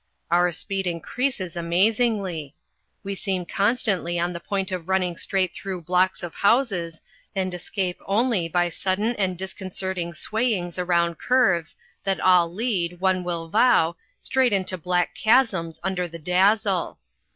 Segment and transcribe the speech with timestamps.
[0.31, 2.55] Our speed increases amazingly.
[3.03, 7.01] We seem constantly on the point of running straight through blocks of houses,
[7.35, 13.47] and escape only by sudden and disconcerting swayings around curves that all lead, one will
[13.49, 16.97] vow, straight into black chasms under the dazzle.